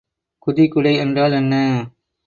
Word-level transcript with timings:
குதிகுடை 0.47 0.93
என்றால் 0.97 1.31
என்ன? 1.31 1.55